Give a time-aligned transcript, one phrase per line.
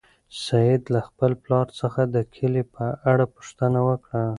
[0.45, 4.23] سعید له خپل پلار څخه د کلا په اړه پوښتنه وکړه.